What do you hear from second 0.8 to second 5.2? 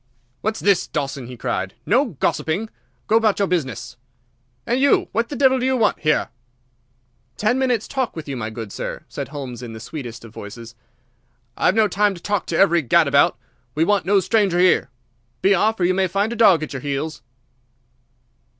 Dawson!" he cried. "No gossiping! Go about your business! And you,